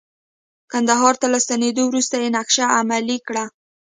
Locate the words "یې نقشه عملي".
2.21-3.17